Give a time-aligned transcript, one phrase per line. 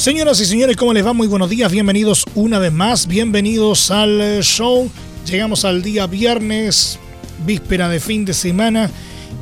[0.00, 1.12] Señoras y señores, ¿cómo les va?
[1.12, 4.90] Muy buenos días, bienvenidos una vez más, bienvenidos al show.
[5.26, 6.98] Llegamos al día viernes,
[7.44, 8.90] víspera de fin de semana.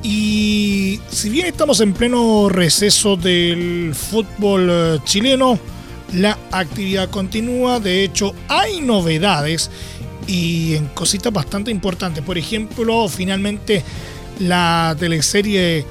[0.02, 5.60] Y si bien estamos en pleno receso del fútbol eh, chileno,
[6.14, 7.78] la actividad continúa.
[7.78, 9.70] De hecho, hay novedades
[10.26, 12.24] y en cositas bastante importantes.
[12.24, 13.84] Por ejemplo, finalmente
[14.40, 15.86] la teleserie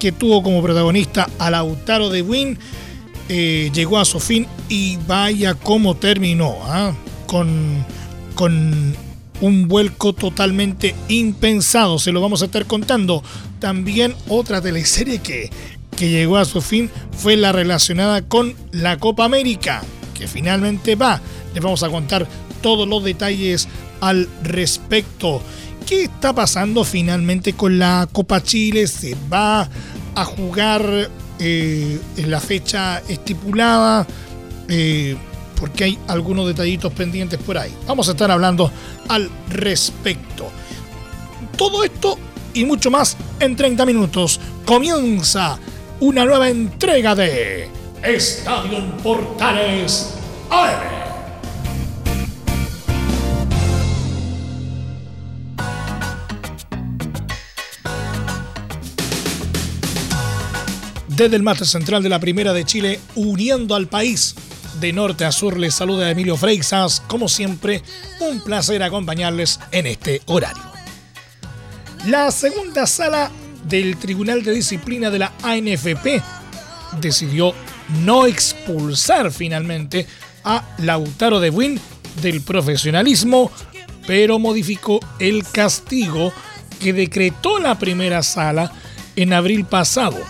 [0.00, 2.58] que tuvo como protagonista a Lautaro de Win
[3.28, 6.94] eh, llegó a su fin y vaya cómo terminó, ¿ah?
[7.26, 7.84] con,
[8.34, 8.96] con
[9.40, 13.22] un vuelco totalmente impensado, se lo vamos a estar contando.
[13.60, 15.50] También otra teleserie que,
[15.96, 19.82] que llegó a su fin fue la relacionada con la Copa América,
[20.14, 21.20] que finalmente va.
[21.54, 22.26] Les vamos a contar
[22.62, 23.68] todos los detalles
[24.00, 25.42] al respecto.
[25.86, 28.86] ¿Qué está pasando finalmente con la Copa Chile?
[28.86, 29.68] ¿Se va
[30.14, 34.06] a jugar eh, en la fecha estipulada,
[34.68, 35.16] eh,
[35.58, 37.74] porque hay algunos detallitos pendientes por ahí.
[37.86, 38.70] Vamos a estar hablando
[39.08, 40.50] al respecto.
[41.56, 42.18] Todo esto
[42.54, 44.40] y mucho más en 30 minutos.
[44.64, 45.58] Comienza
[46.00, 47.68] una nueva entrega de
[48.02, 50.14] Estadio Portales
[50.50, 50.97] AM.
[61.18, 64.36] Desde el máster central de la Primera de Chile, uniendo al país
[64.78, 67.00] de norte a sur, les saluda Emilio Freixas.
[67.08, 67.82] Como siempre,
[68.20, 70.62] un placer acompañarles en este horario.
[72.06, 73.32] La segunda sala
[73.64, 76.22] del Tribunal de Disciplina de la ANFP
[77.00, 77.52] decidió
[78.04, 80.06] no expulsar finalmente
[80.44, 81.80] a Lautaro de Buin
[82.22, 83.50] del profesionalismo,
[84.06, 86.32] pero modificó el castigo
[86.78, 88.70] que decretó la primera sala
[89.16, 90.24] en abril pasado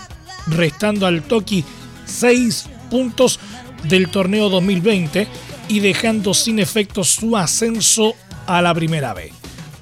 [0.49, 1.63] restando al Toki
[2.05, 3.39] 6 puntos
[3.83, 5.27] del torneo 2020
[5.67, 8.15] y dejando sin efecto su ascenso
[8.47, 9.31] a la primera vez.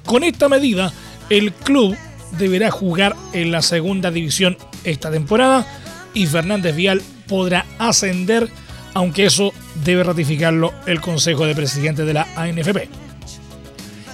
[0.04, 0.92] Con esta medida,
[1.30, 1.96] el club
[2.38, 5.66] deberá jugar en la segunda división esta temporada
[6.14, 8.48] y Fernández Vial podrá ascender,
[8.94, 9.52] aunque eso
[9.84, 12.88] debe ratificarlo el Consejo de Presidentes de la ANFP.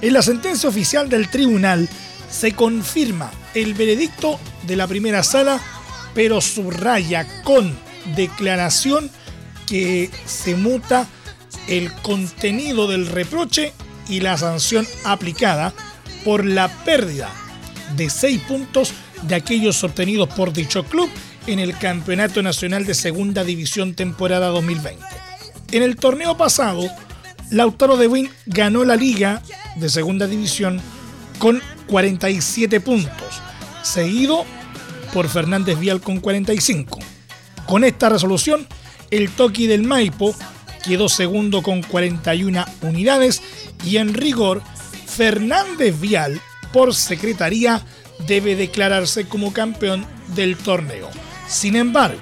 [0.01, 1.89] En la sentencia oficial del tribunal
[2.31, 5.61] se confirma el veredicto de la primera sala
[6.15, 7.77] pero subraya con
[8.15, 9.11] declaración
[9.67, 11.07] que se muta
[11.69, 13.73] el contenido del reproche
[14.09, 15.73] y la sanción aplicada
[16.25, 17.31] por la pérdida
[17.97, 18.93] de seis puntos
[19.23, 21.09] de aquellos obtenidos por dicho club
[21.47, 25.05] en el Campeonato Nacional de Segunda División temporada 2020.
[25.73, 26.89] En el torneo pasado,
[27.51, 29.43] Lautaro de Win ganó la liga
[29.77, 30.81] de Segunda División
[31.39, 33.43] con 47 puntos,
[33.83, 34.45] seguido
[35.15, 36.99] por Fernández Vial con 45.
[37.67, 38.67] Con esta resolución,
[39.13, 40.35] el Toki del Maipo
[40.85, 43.41] quedó segundo con 41 unidades
[43.85, 44.61] y en rigor,
[45.07, 46.41] Fernández Vial
[46.73, 47.81] por secretaría
[48.27, 50.05] debe declararse como campeón
[50.35, 51.09] del torneo.
[51.47, 52.21] Sin embargo,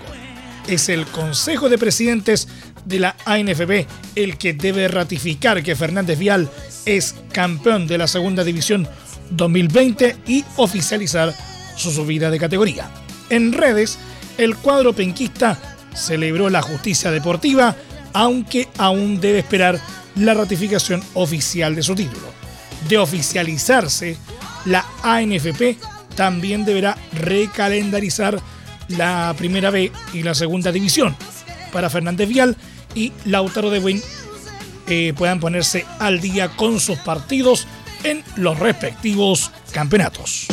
[0.69, 2.47] es el Consejo de Presidentes
[2.85, 3.87] de la ANFP
[4.17, 6.51] el que debe ratificar que Fernández Vial
[6.85, 8.87] es campeón de la Segunda División
[9.31, 11.35] 2020 y oficializar
[11.77, 12.91] su subida de categoría.
[13.31, 13.99] En redes,
[14.39, 15.59] el cuadro penquista
[15.95, 17.77] celebró la justicia deportiva,
[18.13, 19.81] aunque aún debe esperar
[20.17, 22.27] la ratificación oficial de su título.
[22.89, 24.17] De oficializarse,
[24.65, 25.79] la ANFP
[26.15, 28.41] también deberá recalendarizar
[28.89, 31.17] la primera B y la segunda división
[31.73, 32.57] para Fernández Vial
[32.95, 34.03] y Lautaro de Win
[34.87, 37.67] eh, puedan ponerse al día con sus partidos
[38.05, 40.47] en los respectivos campeonatos.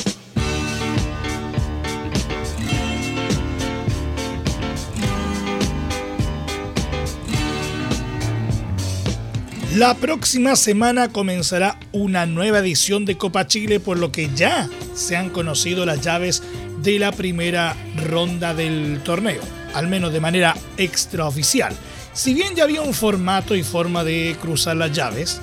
[9.76, 15.16] La próxima semana comenzará una nueva edición de Copa Chile, por lo que ya se
[15.16, 16.42] han conocido las llaves
[16.82, 17.76] de la primera
[18.08, 19.42] ronda del torneo,
[19.76, 21.76] al menos de manera extraoficial.
[22.14, 25.40] Si bien ya había un formato y forma de cruzar las llaves,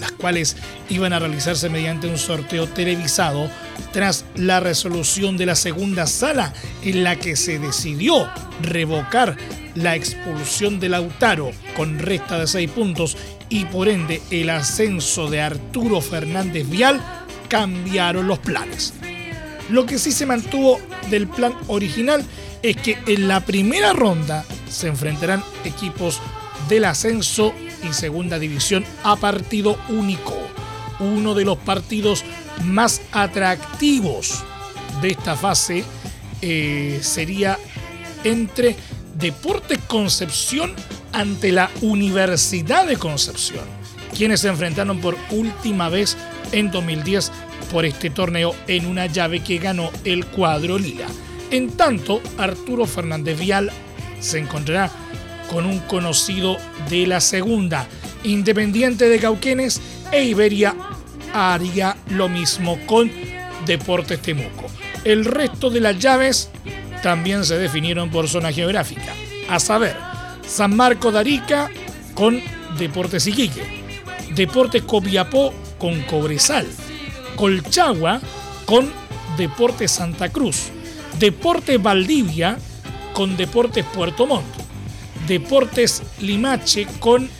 [0.00, 0.56] las cuales
[0.88, 3.50] iban a realizarse mediante un sorteo televisado
[3.92, 8.26] tras la resolución de la segunda sala en la que se decidió
[8.62, 9.36] revocar
[9.76, 13.16] la expulsión de Lautaro con resta de 6 puntos
[13.48, 17.00] y por ende el ascenso de Arturo Fernández Vial
[17.48, 18.94] cambiaron los planes.
[19.70, 20.80] Lo que sí se mantuvo
[21.10, 22.24] del plan original
[22.62, 26.20] es que en la primera ronda se enfrentarán equipos
[26.68, 27.54] del ascenso
[27.88, 30.36] y segunda división a partido único.
[30.98, 32.24] Uno de los partidos
[32.64, 34.42] más atractivos
[35.02, 35.84] de esta fase
[36.42, 37.58] eh, sería
[38.24, 38.76] entre
[39.18, 40.74] Deportes Concepción
[41.12, 43.64] ante la Universidad de Concepción,
[44.14, 46.18] quienes se enfrentaron por última vez
[46.52, 47.32] en 2010
[47.72, 51.06] por este torneo en una llave que ganó el cuadro Liga.
[51.50, 53.70] En tanto, Arturo Fernández Vial
[54.20, 54.90] se encontrará
[55.48, 56.58] con un conocido
[56.90, 57.88] de la segunda,
[58.22, 59.80] Independiente de Cauquenes
[60.12, 60.74] e Iberia
[61.32, 63.10] haría lo mismo con
[63.64, 64.66] Deportes Temuco.
[65.04, 66.50] El resto de las llaves
[67.06, 69.14] también se definieron por zona geográfica,
[69.48, 69.96] a saber,
[70.44, 71.70] San Marco de Arica
[72.14, 72.42] con
[72.78, 73.84] Deportes Iquique,
[74.34, 76.66] Deportes Copiapó con Cobresal,
[77.36, 78.20] Colchagua
[78.64, 78.90] con
[79.36, 80.72] Deportes Santa Cruz,
[81.20, 82.58] Deportes Valdivia
[83.12, 84.56] con Deportes Puerto Montt,
[85.28, 87.30] Deportes Limache con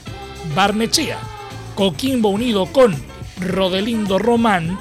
[0.54, 1.18] Barnechea,
[1.74, 2.94] Coquimbo Unido con
[3.40, 4.78] Rodelindo Román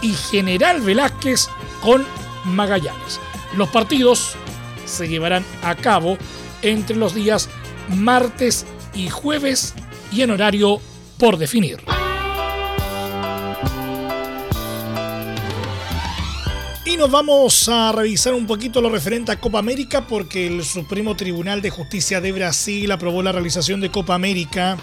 [0.00, 1.48] y General Velázquez
[1.82, 2.06] con
[2.44, 3.18] Magallanes.
[3.56, 4.34] Los partidos
[4.84, 6.18] se llevarán a cabo
[6.62, 7.48] entre los días
[7.88, 9.74] martes y jueves
[10.12, 10.80] y en horario
[11.18, 11.78] por definir.
[16.84, 21.14] Y nos vamos a revisar un poquito lo referente a Copa América porque el Supremo
[21.16, 24.78] Tribunal de Justicia de Brasil aprobó la realización de Copa América,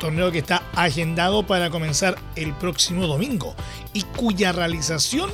[0.00, 3.54] torneo que está agendado para comenzar el próximo domingo
[3.92, 5.30] y cuya realización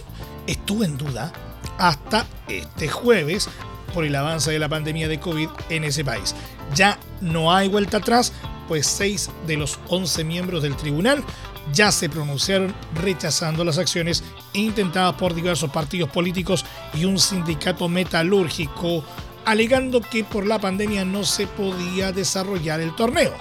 [0.46, 1.32] estuvo en duda
[1.80, 3.48] hasta este jueves
[3.92, 6.34] por el avance de la pandemia de COVID en ese país.
[6.74, 8.32] Ya no hay vuelta atrás,
[8.68, 11.24] pues seis de los 11 miembros del tribunal
[11.72, 19.04] ya se pronunciaron rechazando las acciones intentadas por diversos partidos políticos y un sindicato metalúrgico,
[19.44, 23.34] alegando que por la pandemia no se podía desarrollar el torneo.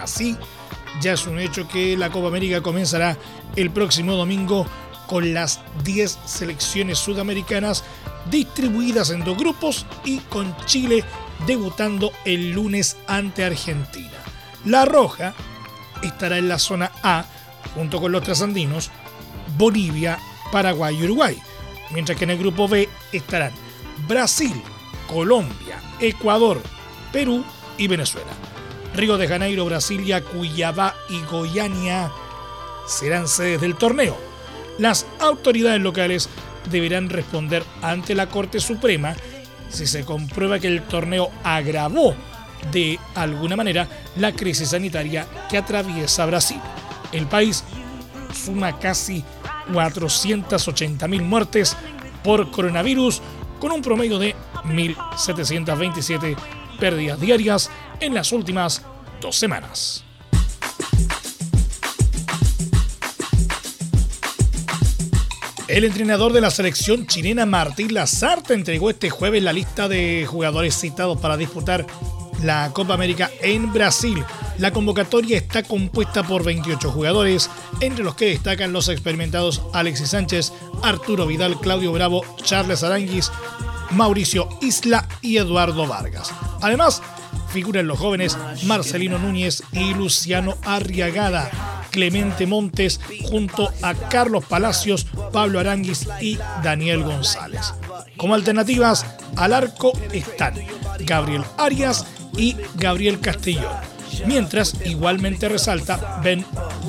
[0.00, 0.36] Así,
[1.00, 3.16] ya es un hecho que la Copa América comenzará
[3.56, 4.66] el próximo domingo
[5.10, 7.82] con las 10 selecciones sudamericanas
[8.30, 11.02] distribuidas en dos grupos y con Chile
[11.48, 14.06] debutando el lunes ante Argentina.
[14.64, 15.34] La Roja
[16.00, 17.24] estará en la zona A
[17.74, 18.92] junto con los trasandinos,
[19.58, 20.16] Bolivia,
[20.52, 21.42] Paraguay y Uruguay,
[21.90, 23.50] mientras que en el grupo B estarán
[24.06, 24.62] Brasil,
[25.08, 26.62] Colombia, Ecuador,
[27.12, 27.44] Perú
[27.78, 28.30] y Venezuela.
[28.94, 32.12] Río de Janeiro, Brasilia, Cuyabá y Goiânia
[32.86, 34.29] serán sedes del torneo.
[34.80, 36.30] Las autoridades locales
[36.70, 39.14] deberán responder ante la Corte Suprema
[39.68, 42.14] si se comprueba que el torneo agravó
[42.72, 43.86] de alguna manera
[44.16, 46.58] la crisis sanitaria que atraviesa Brasil.
[47.12, 47.62] El país
[48.32, 49.22] suma casi
[49.70, 51.76] 480.000 muertes
[52.24, 53.20] por coronavirus
[53.58, 54.34] con un promedio de
[54.64, 56.36] 1.727
[56.78, 58.82] pérdidas diarias en las últimas
[59.20, 60.04] dos semanas.
[65.70, 70.74] El entrenador de la selección chilena Martín Lazarte entregó este jueves la lista de jugadores
[70.74, 71.86] citados para disputar
[72.42, 74.24] la Copa América en Brasil.
[74.58, 77.48] La convocatoria está compuesta por 28 jugadores,
[77.80, 80.52] entre los que destacan los experimentados Alexis Sánchez,
[80.82, 83.30] Arturo Vidal, Claudio Bravo, Charles Aranguis,
[83.92, 86.34] Mauricio Isla y Eduardo Vargas.
[86.62, 87.00] Además,
[87.52, 91.48] figuran los jóvenes Marcelino Núñez y Luciano Arriagada,
[91.90, 97.74] Clemente Montes junto a Carlos Palacios, Pablo Aranguis y Daniel González.
[98.16, 99.06] Como alternativas
[99.36, 100.54] al arco están
[101.00, 102.06] Gabriel Arias
[102.36, 103.72] y Gabriel Castellón,
[104.26, 106.44] mientras igualmente resalta Ben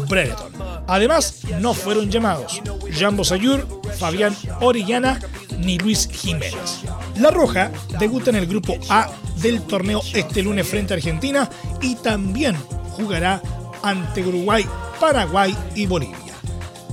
[0.08, 0.52] Brereton.
[0.88, 2.62] Además, no fueron llamados
[2.98, 5.20] Jambo Sayur, Fabián Orellana
[5.60, 6.82] ni Luis Jiménez.
[7.18, 11.50] La Roja debuta en el grupo A del torneo este lunes frente a Argentina
[11.82, 12.56] y también
[12.92, 13.42] jugará
[13.84, 14.66] ante Uruguay,
[15.00, 16.36] Paraguay y Bolivia.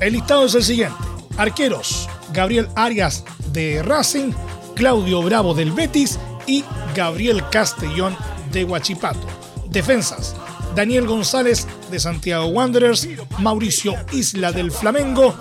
[0.01, 0.97] El listado es el siguiente.
[1.37, 4.33] Arqueros, Gabriel Arias de Racing,
[4.75, 6.65] Claudio Bravo del Betis y
[6.95, 8.17] Gabriel Castellón
[8.53, 9.27] de Huachipato.
[9.71, 10.35] Defensas,
[10.75, 15.35] Daniel González de Santiago Wanderers, Mauricio Isla del Flamengo,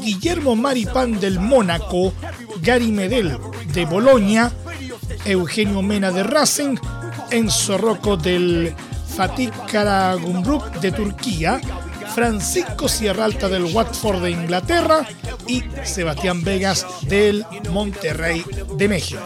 [0.00, 2.12] Guillermo Maripán del Mónaco,
[2.62, 3.36] Gary Medel
[3.72, 4.52] de Bolonia,
[5.24, 6.76] Eugenio Mena de Racing,
[7.30, 8.74] Enzo Rocco del
[9.20, 11.60] Fatih Karagumruk de Turquía,
[12.14, 15.06] Francisco Sierra Alta del Watford de Inglaterra
[15.46, 18.42] y Sebastián Vegas del Monterrey
[18.78, 19.20] de México.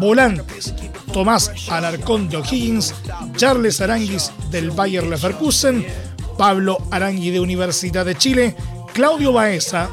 [0.00, 0.74] Volantes,
[1.12, 2.94] Tomás Alarcón de O'Higgins,
[3.36, 5.84] Charles Aranguis del Bayer Leverkusen,
[6.38, 8.56] Pablo Arangui de Universidad de Chile,
[8.94, 9.90] Claudio Baeza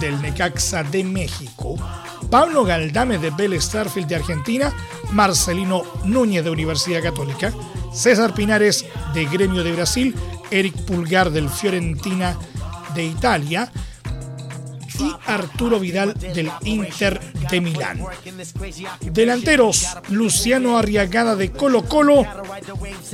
[0.00, 1.76] del Necaxa de México,
[2.30, 4.70] Pablo Galdame de Vélez Starfield de Argentina,
[5.12, 7.54] Marcelino Núñez de Universidad Católica,
[7.92, 8.84] César Pinares
[9.14, 10.14] de Gremio de Brasil,
[10.50, 12.36] Eric Pulgar del Fiorentina
[12.94, 13.70] de Italia,
[14.98, 17.20] y Arturo Vidal del Inter
[17.50, 18.00] de Milán.
[19.00, 22.26] Delanteros, Luciano Arriagada de Colo Colo,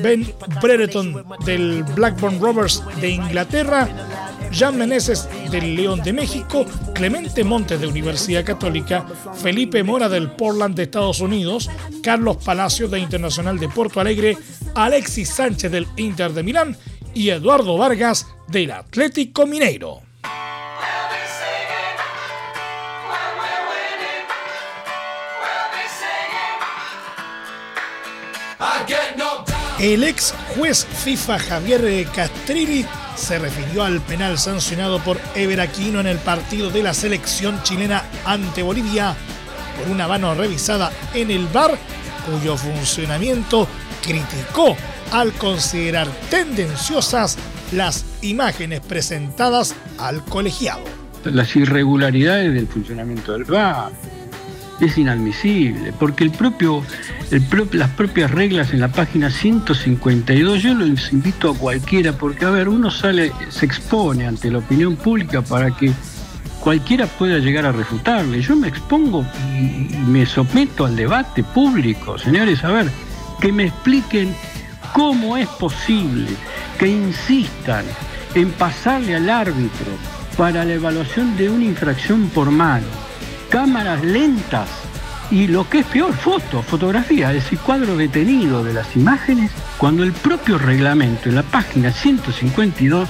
[0.03, 3.89] Ben Brereton del Blackburn Rovers de Inglaterra,
[4.53, 10.75] Jan Meneses del León de México, Clemente Montes de Universidad Católica, Felipe Mora del Portland
[10.75, 11.71] de Estados Unidos,
[12.03, 14.37] Carlos Palacios de Internacional de Porto Alegre,
[14.75, 16.77] Alexis Sánchez del Inter de Milán
[17.15, 20.03] y Eduardo Vargas del Atlético Mineiro.
[29.79, 32.85] El ex juez FIFA Javier Castrilli
[33.15, 38.05] se refirió al penal sancionado por Ever Aquino en el partido de la selección chilena
[38.25, 39.15] ante Bolivia
[39.79, 41.79] por una mano revisada en el bar
[42.27, 43.69] cuyo funcionamiento
[44.03, 44.77] criticó
[45.13, 47.39] al considerar tendenciosas
[47.73, 50.81] las imágenes presentadas al colegiado.
[51.25, 53.91] Las irregularidades del funcionamiento del VAR
[54.81, 56.83] es inadmisible, porque el propio,
[57.73, 62.69] las propias reglas en la página 152, yo los invito a cualquiera, porque a ver,
[62.69, 65.93] uno sale, se expone ante la opinión pública para que
[66.61, 68.41] cualquiera pueda llegar a refutarle.
[68.41, 69.27] Yo me expongo
[69.57, 72.91] y me someto al debate público, señores, a ver,
[73.41, 74.35] que me expliquen
[74.93, 76.31] cómo es posible
[76.79, 77.85] que insistan
[78.35, 79.93] en pasarle al árbitro
[80.37, 82.87] para la evaluación de una infracción por mano
[83.49, 84.69] cámaras lentas
[85.31, 90.03] y lo que es peor, foto, fotografía, es decir, cuadro detenido de las imágenes, cuando
[90.03, 93.09] el propio reglamento en la página 152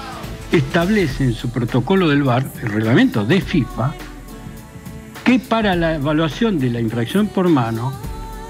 [0.50, 3.94] establece en su protocolo del VAR, el reglamento de FIFA,
[5.24, 7.92] que para la evaluación de la infracción por mano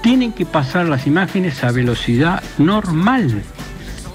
[0.01, 3.43] tienen que pasar las imágenes a velocidad normal.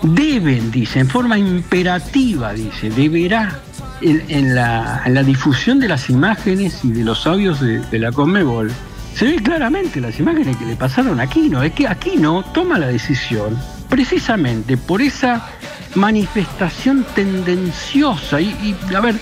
[0.02, 3.60] Deben, dice, en forma imperativa, dice, deberá
[4.00, 8.70] en, la, difusión de las imágenes y de los audios de, la Conmebol,
[9.14, 11.62] se ve claramente las imágenes que le pasaron a Aquino.
[11.62, 13.56] Es que Aquino toma la decisión
[13.88, 15.46] precisamente por esa
[15.94, 18.40] manifestación tendenciosa.
[18.40, 19.14] Y, a ver,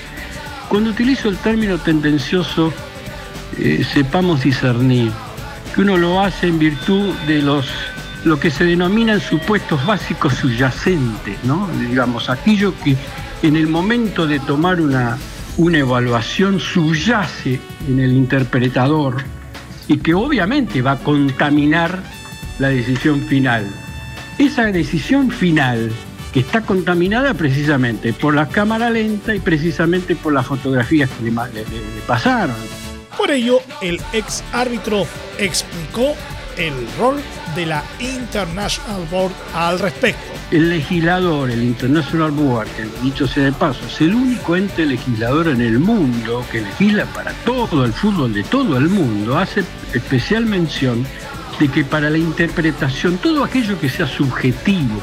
[0.68, 2.72] cuando utilizo el término tendencioso,
[3.58, 5.12] eh, sepamos discernir
[5.74, 7.66] que uno lo hace en virtud de los
[8.24, 11.68] lo que se denominan supuestos básicos subyacentes, ¿no?
[11.80, 12.96] Digamos, aquello que
[13.42, 15.18] en el momento de tomar una,
[15.56, 19.16] una evaluación subyace en el interpretador
[19.88, 22.02] y que obviamente va a contaminar
[22.60, 23.66] la decisión final.
[24.38, 25.90] Esa decisión final
[26.32, 31.32] que está contaminada precisamente por la cámara lenta y precisamente por las fotografías que le
[32.06, 32.81] pasaron.
[33.16, 35.06] Por ello, el ex árbitro
[35.38, 36.14] explicó
[36.56, 37.20] el rol
[37.54, 40.32] de la International Board al respecto.
[40.50, 45.48] El legislador, el International Board, que dicho sea de paso, es el único ente legislador
[45.48, 49.64] en el mundo que legisla para todo el fútbol de todo el mundo, hace
[49.94, 51.06] especial mención
[51.58, 55.00] de que para la interpretación, todo aquello que sea subjetivo,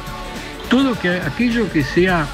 [0.70, 0.94] todo
[1.26, 2.28] aquello que sea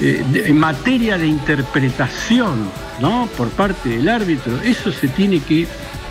[0.00, 3.28] eh, en materia de interpretación ¿no?
[3.36, 5.66] por parte del árbitro, eso se tiene que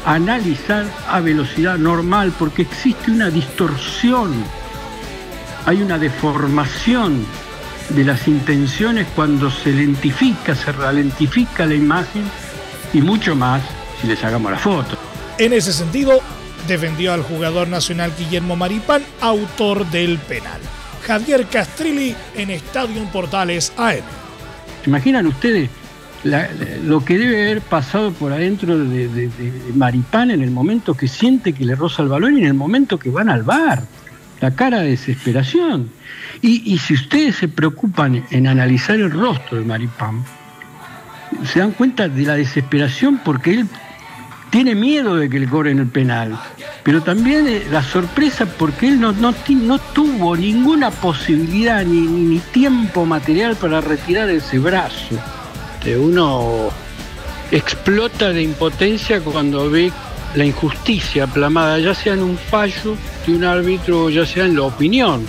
[0.05, 4.33] analizar a velocidad normal porque existe una distorsión,
[5.65, 7.25] hay una deformación
[7.89, 12.23] de las intenciones cuando se lentifica, se ralentifica la imagen
[12.93, 13.61] y mucho más
[13.99, 14.97] si les hagamos la foto.
[15.37, 16.21] En ese sentido,
[16.67, 20.59] defendió al jugador nacional Guillermo Maripán, autor del penal.
[21.05, 24.03] Javier Castrilli en Estadio Portales AM.
[24.83, 25.69] ¿Se imaginan ustedes
[26.23, 29.29] lo que debe haber pasado por adentro de,
[29.73, 32.99] Maripán en el momento que siente que le roza el balón y en el momento
[32.99, 33.83] que van al bar.
[34.41, 35.89] La cara de desesperación.
[36.41, 40.23] Y, si ustedes se preocupan en analizar el rostro de Maripán,
[41.43, 43.67] se dan cuenta de la desesperación porque él
[44.49, 46.39] tiene miedo de que le cobren el penal,
[46.83, 49.33] pero también eh, la sorpresa porque él no, no,
[49.93, 55.19] tuvo ninguna posibilidad ni tiempo material para retirar ese brazo.
[55.79, 56.69] Este, uno
[57.51, 59.91] explota de impotencia cuando ve
[60.35, 64.63] la injusticia plamada, ya sea en un fallo de un árbitro, ya sea en la
[64.63, 65.25] opinión.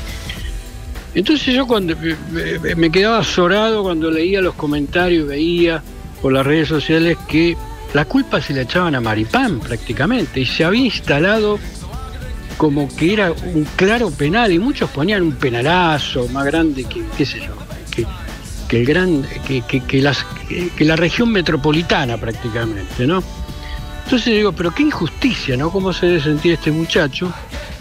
[1.15, 1.95] Entonces yo cuando
[2.77, 5.83] me quedaba azorado cuando leía los comentarios, veía
[6.21, 7.57] por las redes sociales que
[7.95, 11.61] la culpa se la echaban a Maripán prácticamente y se había instalado
[12.57, 17.25] como que era un claro penal y muchos ponían un penalazo más grande que, qué
[17.25, 17.55] sé yo,
[18.71, 23.21] que, el gran, que, que, las, que, la región metropolitana prácticamente, ¿no?
[24.05, 25.71] Entonces digo, pero qué injusticia, ¿no?
[25.71, 27.33] ¿Cómo se debe sentir este muchacho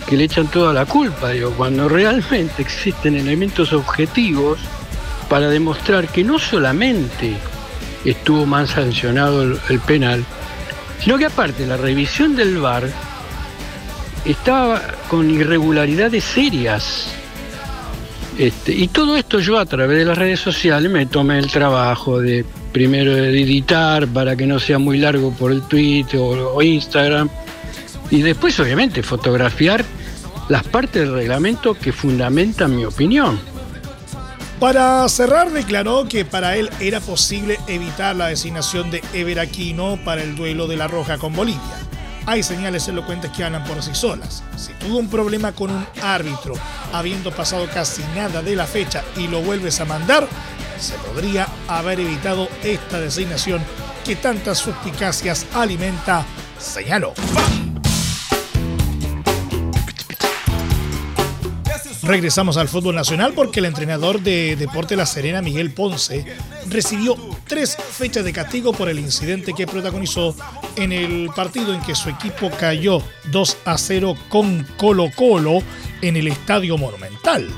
[0.07, 4.57] que le echan toda la culpa, digo, cuando realmente existen elementos objetivos
[5.29, 7.35] para demostrar que no solamente
[8.03, 10.25] estuvo mal sancionado el, penal,
[10.99, 12.89] sino que aparte la revisión del VAR
[14.25, 17.13] estaba con irregularidades serias.
[18.39, 22.21] Este, y todo esto yo a través de las redes sociales me tomé el trabajo
[22.21, 27.27] de primero de editar para que no sea muy largo por el Twitter o Instagram
[28.09, 29.83] y después obviamente fotografiar
[30.47, 33.37] las partes del reglamento que fundamentan mi opinión.
[34.57, 40.23] Para cerrar, declaró que para él era posible evitar la designación de Ever Aquino para
[40.23, 41.88] el duelo de la Roja con Bolivia.
[42.29, 44.43] Hay señales elocuentes que hablan por sí solas.
[44.55, 46.53] Si tuvo un problema con un árbitro,
[46.93, 50.27] habiendo pasado casi nada de la fecha y lo vuelves a mandar,
[50.79, 53.63] se podría haber evitado esta designación
[54.05, 56.23] que tantas suspicacias alimenta,
[56.59, 57.15] señaló.
[62.03, 66.25] Regresamos al fútbol nacional porque el entrenador de Deporte La Serena, Miguel Ponce,
[66.67, 67.15] recibió
[67.49, 70.35] tres fechas de castigo por el incidente que protagonizó
[70.75, 73.01] en el partido en que su equipo cayó
[73.31, 75.63] 2 a 0 con Colo Colo
[76.01, 77.49] en el Estadio Monumental.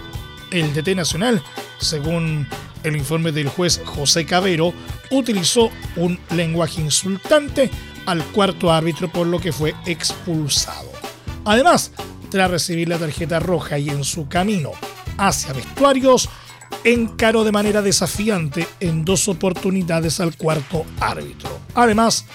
[0.50, 1.44] El DT Nacional,
[1.78, 2.48] según
[2.84, 4.74] el informe del juez José Cabero,
[5.12, 7.70] utilizó un lenguaje insultante
[8.06, 10.90] al cuarto árbitro por lo que fue expulsado.
[11.44, 11.92] Además,
[12.30, 14.72] tras recibir la tarjeta roja y en su camino
[15.18, 16.30] hacia vestuarios,
[16.84, 22.25] encaró de manera desafiante en dos oportunidades al cuarto árbitro, además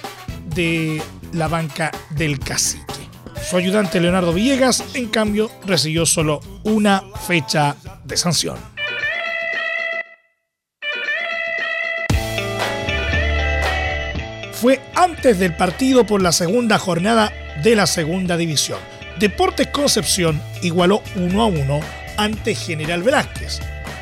[0.54, 1.02] de
[1.32, 2.84] la banca del cacique.
[3.48, 8.56] Su ayudante Leonardo Villegas, en cambio, recibió solo una fecha de sanción.
[14.52, 18.78] Fue antes del partido por la segunda jornada de la segunda división
[19.18, 21.80] Deportes Concepción igualó 1 a 1
[22.18, 23.60] ante General Velázquez,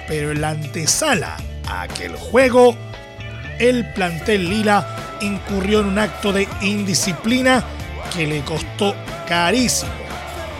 [0.09, 1.37] pero en la antesala
[1.67, 2.77] a aquel juego,
[3.59, 7.65] el plantel Lila incurrió en un acto de indisciplina
[8.15, 8.95] que le costó
[9.27, 9.93] carísimo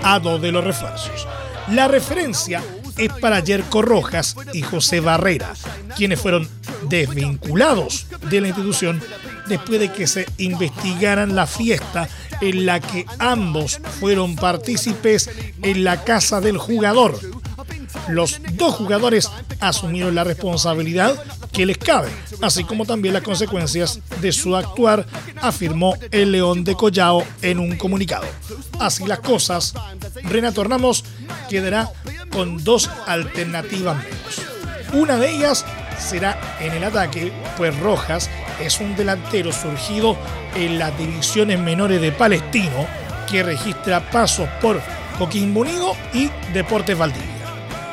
[0.03, 1.27] a dos de los refuerzos.
[1.71, 2.63] La referencia
[2.97, 5.53] es para Yerko Rojas y José Barrera,
[5.97, 6.49] quienes fueron
[6.89, 9.01] desvinculados de la institución
[9.49, 12.09] después de que se investigaran la fiesta
[12.41, 15.31] en la que ambos fueron partícipes
[15.63, 17.19] en la casa del jugador.
[18.09, 22.11] Los dos jugadores asumieron la responsabilidad que les cabe,
[22.43, 25.07] así como también las consecuencias de su actuar,
[25.41, 28.27] afirmó el León de Collao en un comunicado.
[28.79, 29.75] Así las cosas,
[30.25, 31.05] Renato Ramos
[31.49, 31.91] quedará
[32.31, 34.43] con dos alternativas menos.
[34.93, 35.65] Una de ellas
[35.99, 38.29] será en el ataque, pues Rojas
[38.61, 40.17] es un delantero surgido
[40.55, 42.87] en las divisiones menores de Palestino
[43.31, 44.81] que registra pasos por
[45.19, 47.34] Coquimbo Unido y Deportes Valdivia.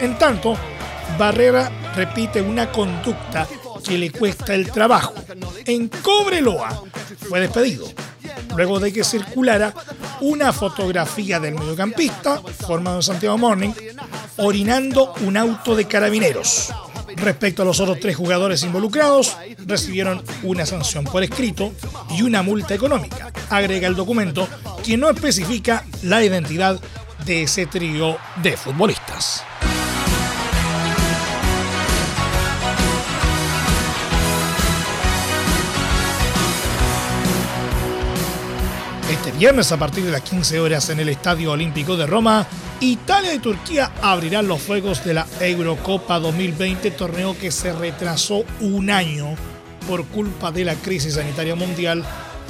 [0.01, 0.57] En tanto,
[1.19, 3.47] Barrera repite una conducta
[3.83, 5.13] que le cuesta el trabajo.
[5.63, 6.83] En Cobreloa
[7.29, 7.85] fue despedido,
[8.55, 9.71] luego de que circulara
[10.21, 13.73] una fotografía del mediocampista, formado en Santiago Morning,
[14.37, 16.73] orinando un auto de carabineros.
[17.17, 19.37] Respecto a los otros tres jugadores involucrados,
[19.67, 21.73] recibieron una sanción por escrito
[22.09, 23.31] y una multa económica.
[23.51, 24.47] Agrega el documento
[24.83, 26.79] que no especifica la identidad
[27.23, 29.43] de ese trío de futbolistas.
[39.41, 42.45] Viernes a partir de las 15 horas en el Estadio Olímpico de Roma,
[42.79, 48.91] Italia y Turquía abrirán los fuegos de la Eurocopa 2020, torneo que se retrasó un
[48.91, 49.33] año
[49.87, 52.05] por culpa de la crisis sanitaria mundial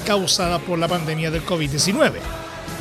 [0.05, 2.11] causada por la pandemia del COVID-19.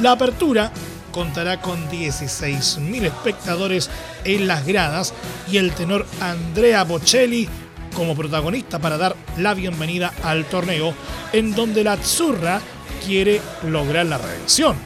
[0.02, 0.72] La apertura
[1.12, 3.90] contará con 16.000 espectadores
[4.24, 5.14] en las gradas
[5.48, 7.48] y el tenor Andrea Bocelli
[7.94, 10.94] como protagonista para dar la bienvenida al torneo
[11.32, 12.60] en donde la Azzurra
[13.05, 14.76] quiere lograr la redención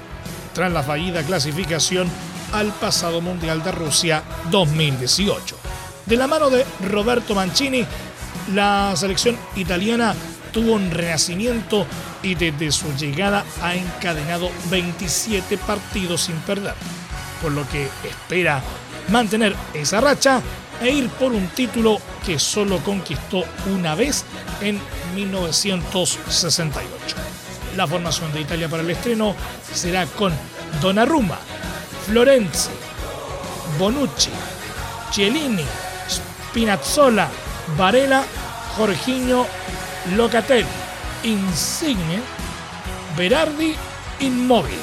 [0.55, 2.09] tras la fallida clasificación
[2.53, 5.57] al pasado Mundial de Rusia 2018.
[6.07, 7.85] De la mano de Roberto Mancini,
[8.55, 10.15] la selección italiana
[10.53, 11.87] tuvo un renacimiento
[12.23, 16.75] y desde su llegada ha encadenado 27 partidos sin perder,
[17.43, 18.63] por lo que espera
[19.09, 20.41] mantener esa racha
[20.81, 24.25] e ir por un título que solo conquistó una vez
[24.61, 24.81] en
[25.15, 27.44] 1968.
[27.77, 29.35] La formación de Italia para el estreno
[29.73, 30.33] será con
[30.81, 31.39] Donnarumma,
[32.07, 32.71] Florenzi,
[33.79, 34.31] Bonucci,
[35.13, 35.65] Cielini,
[36.09, 37.29] Spinazzola,
[37.77, 38.23] Varela,
[38.77, 39.47] Jorginho,
[40.17, 40.67] Locatelli,
[41.25, 42.21] Insigne,
[43.17, 43.75] Berardi,
[44.21, 44.79] Inmóvil.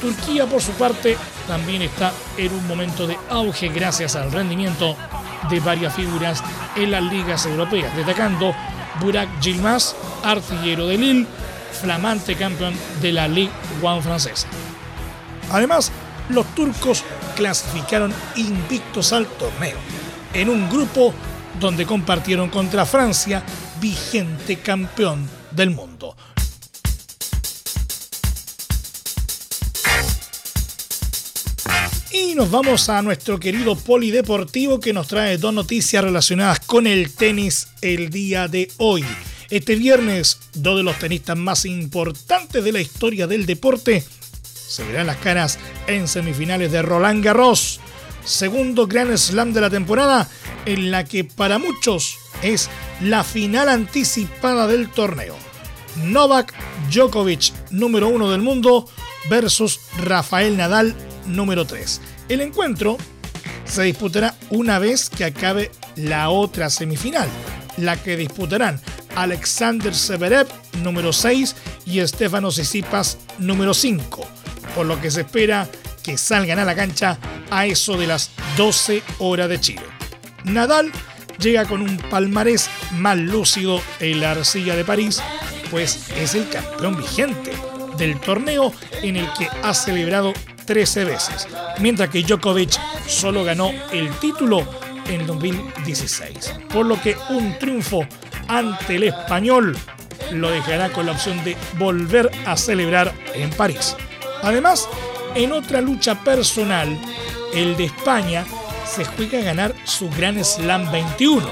[0.00, 4.96] Turquía, por su parte, también está en un momento de auge gracias al rendimiento
[5.50, 6.42] de varias figuras
[6.74, 8.54] en las ligas europeas, destacando
[9.00, 11.26] Burak Gilmas, artillero de Lille,
[11.72, 13.50] flamante campeón de la Ligue
[13.82, 14.46] 1 francesa.
[15.50, 15.90] Además,
[16.28, 17.04] los turcos
[17.36, 19.76] clasificaron invictos al torneo,
[20.32, 21.12] en un grupo
[21.60, 23.42] donde compartieron contra Francia,
[23.80, 26.16] vigente campeón del mundo.
[32.10, 37.12] Y nos vamos a nuestro querido polideportivo que nos trae dos noticias relacionadas con el
[37.14, 39.04] tenis el día de hoy.
[39.52, 44.02] Este viernes, dos de los tenistas más importantes de la historia del deporte
[44.42, 47.78] se verán las caras en semifinales de Roland Garros,
[48.24, 50.26] segundo Grand Slam de la temporada,
[50.64, 52.70] en la que para muchos es
[53.02, 55.36] la final anticipada del torneo.
[55.96, 56.54] Novak
[56.90, 58.88] Djokovic, número uno del mundo,
[59.28, 60.94] versus Rafael Nadal,
[61.26, 62.00] número 3.
[62.30, 62.96] El encuentro
[63.66, 67.28] se disputará una vez que acabe la otra semifinal,
[67.76, 68.80] la que disputarán.
[69.14, 70.46] Alexander Severev,
[70.82, 71.54] número 6,
[71.86, 74.26] y Estefano Tsitsipas, número 5,
[74.74, 75.68] por lo que se espera
[76.02, 77.18] que salgan a la cancha
[77.50, 79.82] a eso de las 12 horas de Chile.
[80.44, 80.90] Nadal
[81.38, 85.22] llega con un palmarés más lúcido en la arcilla de París,
[85.70, 87.52] pues es el campeón vigente
[87.96, 90.32] del torneo en el que ha celebrado
[90.64, 91.48] 13 veces,
[91.80, 94.66] mientras que Djokovic solo ganó el título
[95.08, 96.54] en 2016.
[96.72, 98.06] Por lo que un triunfo
[98.48, 99.76] ante el español
[100.32, 103.96] lo dejará con la opción de volver a celebrar en París.
[104.42, 104.88] Además,
[105.34, 106.98] en otra lucha personal,
[107.54, 108.44] el de España
[108.84, 111.48] se juega a ganar su Gran Slam 21,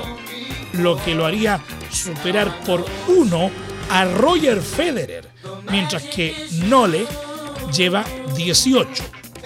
[0.75, 1.61] lo que lo haría
[1.91, 3.51] superar por uno
[3.91, 5.29] a Roger Federer,
[5.71, 7.07] mientras que Nole
[7.73, 8.05] lleva
[8.37, 9.03] 18,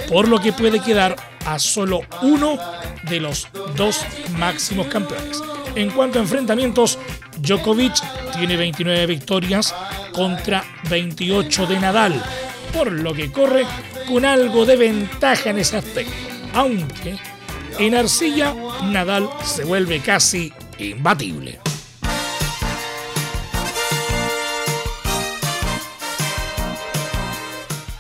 [0.09, 2.59] por lo que puede quedar a solo uno
[3.09, 4.05] de los dos
[4.39, 5.41] máximos campeones.
[5.75, 6.99] En cuanto a enfrentamientos,
[7.39, 7.95] Djokovic
[8.37, 9.75] tiene 29 victorias
[10.13, 12.23] contra 28 de Nadal,
[12.73, 13.67] por lo que corre
[14.09, 16.13] con algo de ventaja en ese aspecto,
[16.55, 17.17] aunque
[17.79, 18.55] en arcilla
[18.85, 21.64] Nadal se vuelve casi imbatible.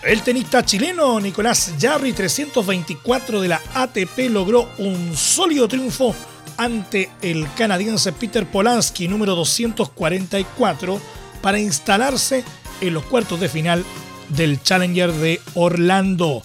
[0.07, 6.15] El tenista chileno Nicolás Jarry 324 de la ATP logró un sólido triunfo
[6.59, 11.01] ante el canadiense Peter Polanski número 244
[11.41, 12.45] para instalarse
[12.83, 13.83] en los cuartos de final
[14.29, 16.43] del Challenger de Orlando.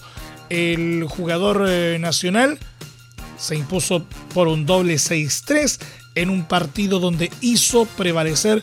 [0.48, 2.58] El jugador eh, nacional
[3.36, 5.78] se impuso por un doble 6-3
[6.14, 8.62] en un partido donde hizo prevalecer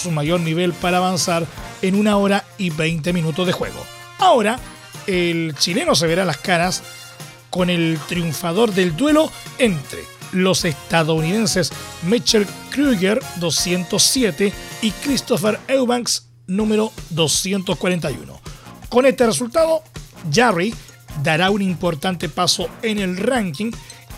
[0.00, 1.46] su mayor nivel para avanzar
[1.82, 3.95] en una hora y 20 minutos de juego.
[4.26, 4.58] Ahora,
[5.06, 6.82] el chileno se verá las caras
[7.48, 10.00] con el triunfador del duelo entre
[10.32, 11.70] los estadounidenses
[12.02, 18.40] Mitchell Kruger 207 y Christopher Eubanks número 241.
[18.88, 19.84] Con este resultado,
[20.32, 20.74] Jarry
[21.22, 23.70] dará un importante paso en el ranking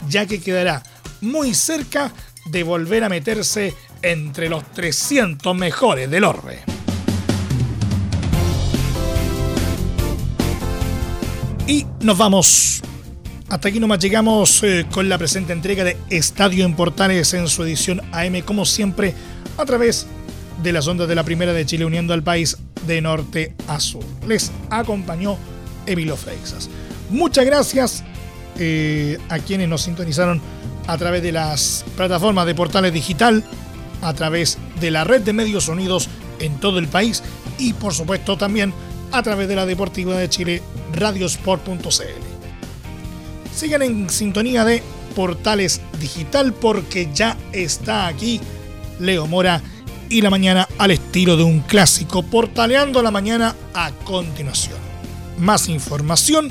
[0.09, 0.83] ya que quedará
[1.21, 2.15] muy cerca
[2.47, 6.78] de volver a meterse entre los 300 mejores del orbe.
[11.69, 12.81] Y nos vamos.
[13.51, 17.63] Hasta aquí nomás llegamos eh, con la presente entrega de Estadio en Portales en su
[17.63, 19.15] edición AM, como siempre,
[19.59, 20.07] a través
[20.63, 24.03] de las ondas de la Primera de Chile, uniendo al país de norte a sur.
[24.27, 25.37] Les acompañó
[25.85, 26.71] Emilio Freixas.
[27.11, 28.03] Muchas gracias
[28.59, 30.41] eh, a quienes nos sintonizaron
[30.87, 33.45] a través de las plataformas de Portales Digital,
[34.01, 36.09] a través de la red de medios unidos
[36.41, 37.23] en todo el país
[37.59, 38.73] y, por supuesto, también
[39.13, 40.63] a través de la Deportiva de Chile,
[40.95, 41.83] radiosport.cl.
[43.55, 44.83] Sigan en sintonía de
[45.15, 48.41] Portales Digital porque ya está aquí
[49.01, 49.63] Leo Mora
[50.09, 54.79] y la mañana al estilo de un clásico, portaleando la mañana a continuación.
[55.39, 56.51] Más información